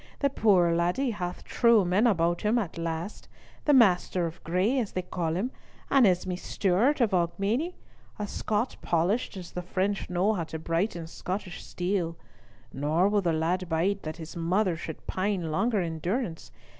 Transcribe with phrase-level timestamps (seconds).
[0.17, 5.03] The puir laddie hath true men about him, at last,—the Master of Gray, as they
[5.03, 5.51] call him,
[5.91, 7.75] and Esme Stewart of Aubigny,
[8.17, 12.17] a Scot polished as the French know how to brighten Scottish steel.
[12.73, 16.51] Nor will the lad bide that his mother should pine longer in durance.